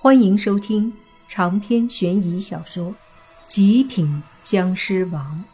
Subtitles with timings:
[0.00, 0.96] 欢迎收听
[1.26, 2.92] 长篇悬疑小说
[3.48, 5.44] 《极品僵尸王》，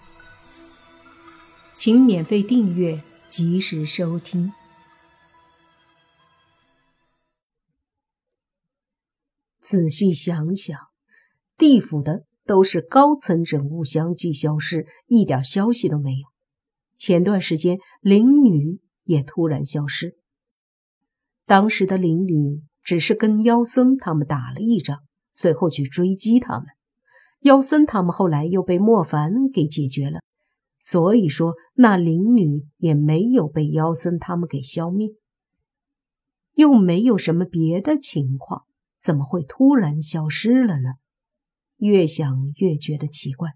[1.75, 4.53] 请免费订阅，及时收听。
[9.63, 10.79] 仔细想想，
[11.57, 16.29] 地府的都是高层人物相继消失，一点消息都没有。
[16.95, 20.19] 前段时间，灵女也突然消失。
[21.47, 22.63] 当时的灵女。
[22.85, 25.01] 只是跟妖僧他们打了一仗，
[25.33, 26.67] 随后去追击他们。
[27.41, 30.21] 妖僧他们后来又被莫凡给解决了，
[30.79, 35.09] 所以说那灵女也没有被妖僧他们给消灭，
[36.55, 38.65] 又没有什么别的情况，
[39.01, 40.91] 怎么会突然消失了呢？
[41.77, 43.51] 越想越觉得奇怪，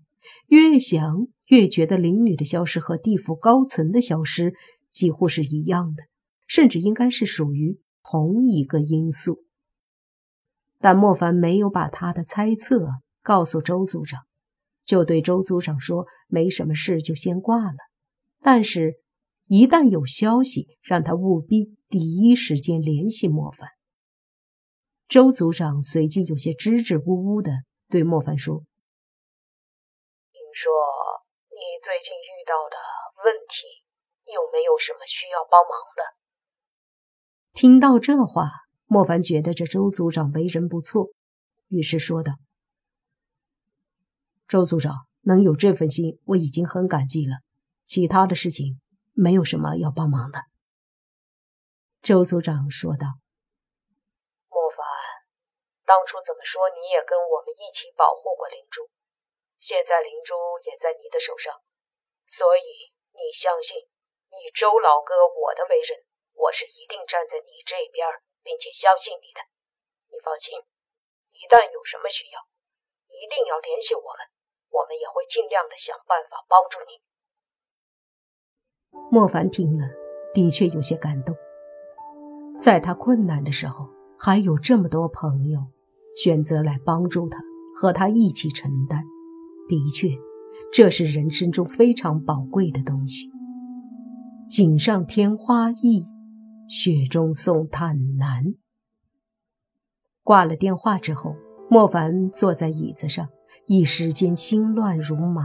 [0.48, 4.54] 越想越觉得灵女的消失和地府高层的消失
[4.90, 6.02] 几乎是一样的，
[6.46, 7.78] 甚至应该是属于。
[8.10, 9.44] 同一个因素，
[10.78, 12.88] 但莫凡没有把他的猜测
[13.20, 14.22] 告诉周组长，
[14.82, 17.76] 就对周组长说：“没什么事，就先挂了。
[18.40, 18.94] 但是，
[19.46, 23.68] 一旦有消息，让他务必第一时间联系莫凡。”
[25.06, 27.52] 周组长随即有些支支吾吾的
[27.90, 28.56] 对莫凡说
[30.32, 30.72] ：“听说
[31.52, 32.76] 你最近遇到的
[33.20, 36.16] 问题，有没有什么需要帮忙的？”
[37.58, 41.10] 听到这话，莫凡觉得这周组长为人不错，
[41.66, 42.38] 于是说道
[44.46, 47.42] ：“周组长能有这份心，我已经很感激了。
[47.82, 48.78] 其他的事情
[49.10, 50.38] 没有什么要帮忙的。”
[51.98, 53.18] 周组长说道
[54.54, 54.86] ：“莫凡，
[55.82, 58.86] 当初怎么说你也跟我们一起保护过灵珠，
[59.58, 60.30] 现在灵珠
[60.62, 61.58] 也在你的手上，
[62.38, 63.90] 所以你相信
[64.30, 66.06] 你周老哥我的为人。”
[66.38, 67.98] 我是一定站在你这边，
[68.46, 69.42] 并且相信你的。
[70.06, 70.54] 你放心，
[71.34, 72.38] 一旦有什么需要，
[73.10, 74.22] 一定要联系我们，
[74.70, 77.02] 我们也会尽量的想办法帮助你。
[79.10, 79.82] 莫凡听了，
[80.32, 81.34] 的确有些感动。
[82.60, 85.58] 在他困难的时候，还有这么多朋友
[86.14, 87.38] 选择来帮助他，
[87.74, 89.02] 和他一起承担。
[89.68, 90.08] 的确，
[90.72, 93.28] 这是人生中非常宝贵的东西。
[94.48, 96.06] 锦上添花易。
[96.68, 98.54] 雪中送炭难。
[100.22, 101.34] 挂了电话之后，
[101.70, 103.28] 莫凡坐在椅子上，
[103.66, 105.42] 一时间心乱如麻。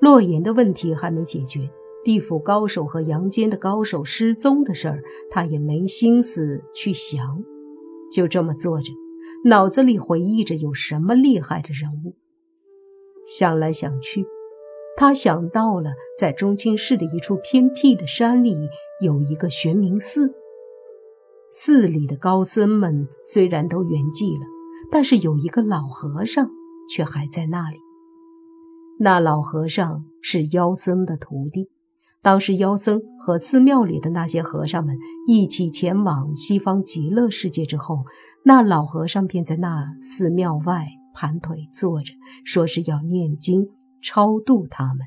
[0.00, 1.70] 洛言的问题还没解决，
[2.04, 5.00] 地府高手和阳间的高手失踪的事儿，
[5.30, 7.42] 他也没心思去想。
[8.12, 8.92] 就这么坐着，
[9.44, 12.16] 脑子里回忆着有什么厉害的人物。
[13.24, 14.26] 想来想去，
[14.96, 18.56] 他想到了在中青市的一处偏僻的山里。
[19.02, 20.32] 有一个玄冥寺，
[21.50, 24.46] 寺里的高僧们虽然都圆寂了，
[24.90, 26.48] 但是有一个老和尚
[26.88, 27.76] 却还在那里。
[29.00, 31.68] 那老和尚是妖僧的徒弟。
[32.22, 34.96] 当时妖僧和寺庙里的那些和尚们
[35.26, 38.04] 一起前往西方极乐世界之后，
[38.44, 43.68] 那老和尚便在那寺庙外盘腿坐着，说是要念经
[44.04, 45.06] 超度他们。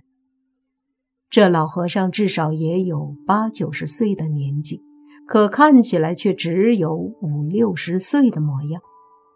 [1.29, 4.81] 这老和尚至少也有八九十岁的年纪，
[5.27, 8.81] 可看起来却只有五六十岁的模样，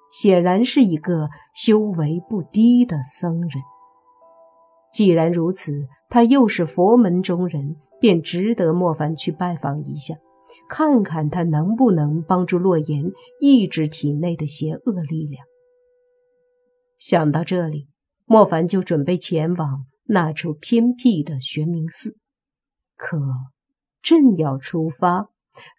[0.09, 3.51] 显然是一个修为不低的僧人。
[4.93, 10.15] 既然如此，他又是佛门中人，便值得莫凡去拜访一下，
[10.69, 13.03] 看看他能不能帮助洛言
[13.39, 15.45] 抑制体内的邪恶力量。
[16.97, 17.87] 想到这里，
[18.31, 19.85] 莫凡就准备前往。
[20.05, 22.17] 那处偏僻的玄冥寺，
[22.97, 23.17] 可
[24.01, 25.29] 正要出发，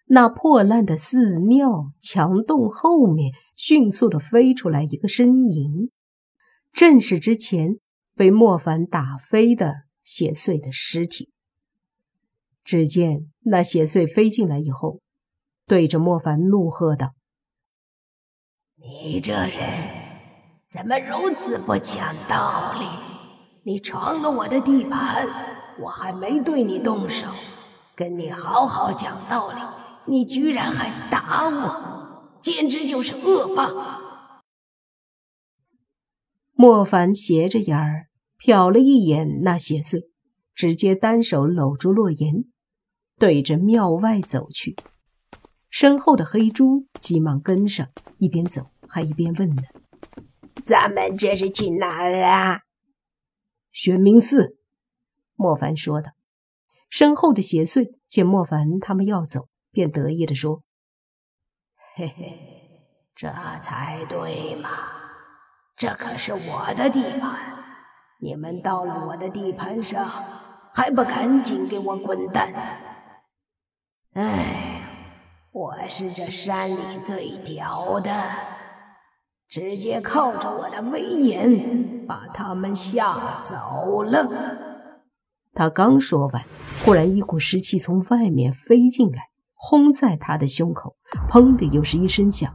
[0.07, 5.91] 那破烂的寺庙墙洞后面迅速的飞出来一个身影，
[6.71, 7.75] 正是之前
[8.15, 11.29] 被莫凡打飞的邪祟的尸体。
[12.63, 14.99] 只见那邪祟飞进来以后，
[15.67, 17.13] 对着莫凡怒喝道
[18.81, 20.02] ：“你这人
[20.73, 22.85] 怎么如此不讲道理？”
[23.61, 25.27] 你闯了我的地盘，
[25.79, 27.27] 我还没对你动手，
[27.93, 29.59] 跟你好好讲道理，
[30.07, 34.41] 你居然还打我，简直就是恶霸！
[36.53, 38.07] 莫凡斜着眼儿
[38.43, 40.07] 瞟了一眼那邪祟，
[40.55, 42.45] 直接单手搂住洛言，
[43.19, 44.75] 对着庙外走去。
[45.69, 47.87] 身后的黑猪急忙跟上，
[48.17, 49.61] 一边走还一边问呢
[50.63, 52.61] ：“咱们这是去哪儿啊？”
[53.71, 54.57] 玄冥寺，
[55.35, 56.11] 莫凡说道。
[56.89, 60.61] 身后的邪祟见莫凡他们要走，便得意地说
[61.95, 62.39] ：“嘿嘿，
[63.15, 63.27] 这
[63.61, 64.69] 才对嘛！
[65.75, 67.31] 这可是我的地盘，
[68.21, 70.05] 你们到了我的地盘上，
[70.71, 72.53] 还不赶紧给我滚蛋！
[74.13, 74.83] 哎，
[75.51, 78.11] 我是这山里最屌的，
[79.53, 84.27] 直接靠着我的威严把他们吓走了。
[85.53, 86.43] 他刚说完，
[86.83, 90.95] 忽然一股湿气从外面飞进来，轰在他的胸口，
[91.29, 92.51] 砰的又是一声响。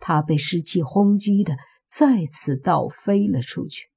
[0.00, 1.56] 他被湿气轰击的
[1.90, 3.88] 再次倒飞了出去。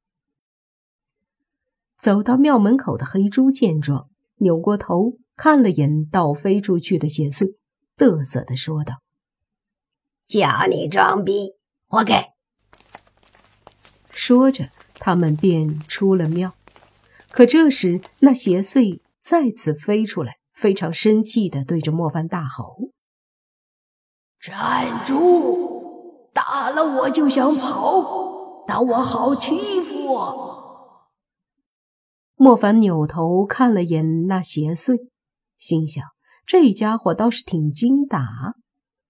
[2.00, 4.08] 走到庙门口的黑猪见状，
[4.38, 7.58] 扭过头看了眼倒飞出去的邪祟，
[7.98, 9.02] 得瑟的说道
[10.26, 11.56] ：“叫你装逼，
[11.92, 12.34] 活该！”
[14.10, 16.54] 说着，他们便出了庙。
[17.32, 22.92] 可这时，那邪祟再次飞出来，非常生气的对着莫凡大吼
[24.40, 30.18] ：“站住！”打了我就想跑，当我好欺负？
[32.36, 35.10] 莫凡扭头看了眼那邪祟，
[35.58, 36.06] 心想：
[36.46, 38.56] 这家伙倒是挺精打。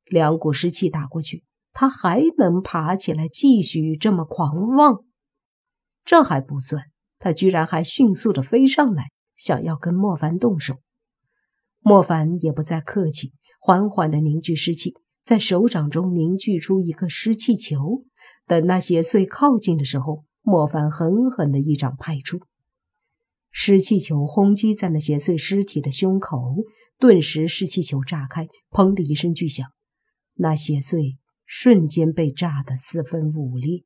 [0.06, 5.04] 两股湿气打过去，他还能爬起来继续这么狂妄。
[6.04, 6.84] 这还不算，
[7.20, 10.76] 他居然还迅速的飞上来，想要跟莫凡动手。
[11.80, 14.94] 莫凡也不再客气，缓缓的凝聚湿气。
[15.24, 18.04] 在手掌中凝聚出一个湿气球，
[18.48, 22.40] 等那邪祟靠近的时候，莫凡狠狠的一掌拍出，
[23.52, 26.56] 湿气球轰击在那邪祟尸体的胸口，
[26.98, 29.68] 顿时湿气球炸开，砰的一声巨响，
[30.34, 31.18] 那邪祟
[31.54, 33.84] 瞬间被炸得四分五裂。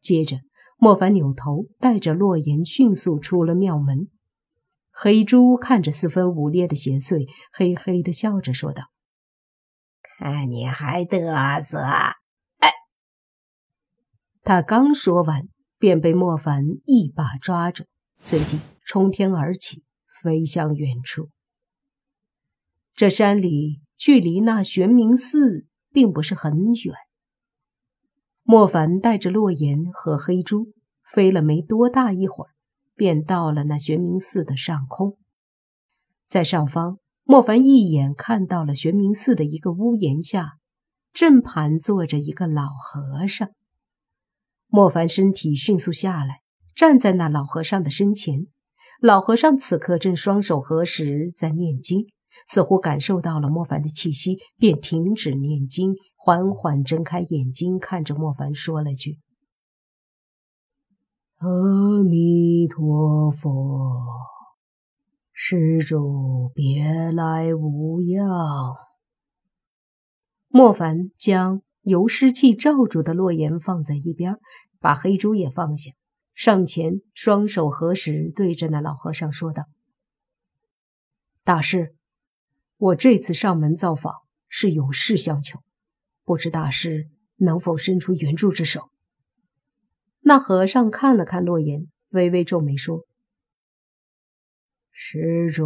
[0.00, 0.38] 接着，
[0.76, 4.10] 莫凡扭头带着洛言迅速出了庙门。
[4.90, 8.90] 黑猪看着四分五裂的邪祟，嘿嘿的笑着说道。
[10.18, 11.78] 看你还嘚瑟！
[11.78, 12.72] 哎，
[14.42, 15.48] 他刚说完，
[15.78, 17.84] 便被莫凡一把抓住，
[18.18, 19.84] 随即冲天而起，
[20.20, 21.30] 飞向远处。
[22.96, 26.94] 这山里距离那玄冥寺并不是很远。
[28.42, 30.74] 莫凡带着洛言和黑猪
[31.10, 32.50] 飞了没多大一会儿，
[32.94, 35.16] 便到了那玄冥寺的上空，
[36.26, 36.98] 在上方。
[37.22, 40.58] 莫凡一眼看到了玄冥寺的一个屋檐下，
[41.12, 43.48] 正盘坐着一个老和尚。
[44.66, 46.40] 莫凡身体迅速下来，
[46.74, 48.48] 站在那老和尚的身前。
[49.00, 52.08] 老和尚此刻正双手合十在念经，
[52.48, 59.18] 似乎感受到了莫凡的气息，便停止念经，缓缓睁开眼睛，看着莫凡说了句
[61.38, 63.50] ：“阿弥陀佛。”
[65.36, 68.76] 施主别来无恙。
[70.48, 74.38] 莫凡将由湿气罩住的洛言放在一边，
[74.78, 75.90] 把黑珠也放下，
[76.34, 79.64] 上前双手合十，对着那老和尚说道
[81.42, 81.96] ：“大师，
[82.84, 84.12] 我这次上门造访
[84.46, 85.58] 是有事相求，
[86.22, 88.90] 不知大师能否伸出援助之手？”
[90.20, 93.06] 那和尚看了看洛言，微微皱眉说。
[94.92, 95.64] 施主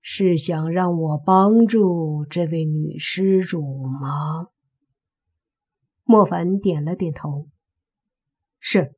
[0.00, 3.60] 是想让我帮助这位女施主
[4.00, 4.48] 吗？
[6.02, 7.48] 莫凡点了点头。
[8.58, 8.94] 是，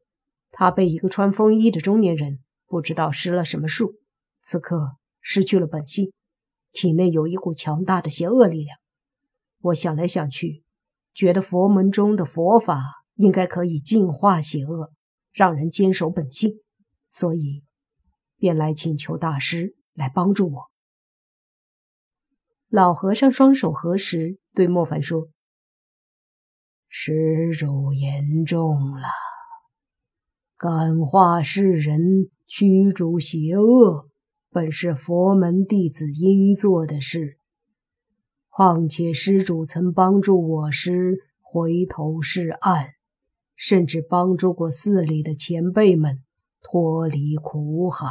[0.52, 3.96] 她被一个穿风衣的中年人不知道施了什么术，
[4.40, 6.12] 此刻失去了本性，
[6.72, 8.78] 体内有一股强大的邪恶力量。
[9.60, 10.64] 我想来想去，
[11.14, 14.92] 觉得佛门中的佛法应该可以净化邪恶，
[15.32, 16.60] 让人坚守本性，
[17.08, 17.64] 所以。
[18.36, 20.70] 便来请求大师来帮助我。
[22.68, 25.28] 老和尚双手合十，对莫凡说
[26.88, 29.08] ：“施主言重了，
[30.56, 34.08] 感化世人，驱逐邪恶，
[34.50, 37.38] 本是佛门弟子应做的事。
[38.48, 42.90] 况且施主曾帮助我师回头是岸，
[43.56, 46.22] 甚至帮助过寺里的前辈们。”
[46.62, 48.06] 脱离苦海。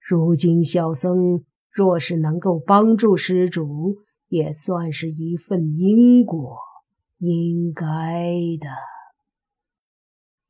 [0.00, 3.96] 如今小僧若是能够帮助施主，
[4.28, 6.56] 也算是一份因果，
[7.18, 7.84] 应该
[8.60, 8.70] 的。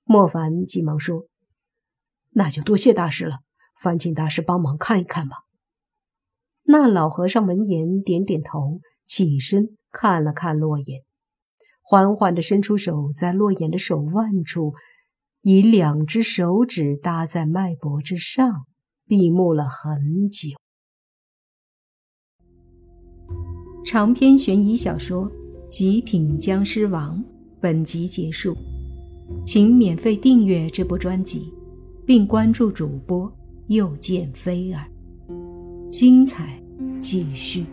[0.04, 1.26] 莫凡急忙说
[2.32, 3.38] ：“那就多谢大师了，
[3.82, 5.36] 烦请大师帮忙看一看吧。”
[6.64, 11.02] 那老和尚闻言点点头，起身看了看洛言，
[11.82, 14.74] 缓缓地伸出手，在洛言的手腕处。
[15.44, 18.64] 以两只手指搭在脉搏之上，
[19.08, 20.50] 闭目了很久。
[23.84, 25.28] 长篇悬疑小说
[25.68, 27.18] 《极品僵尸王》
[27.60, 28.56] 本集结束，
[29.44, 31.52] 请免费订阅这部专辑，
[32.06, 33.28] 并关注主播
[33.72, 34.84] 又见菲儿，
[35.90, 36.62] 精彩
[37.00, 37.64] 继续。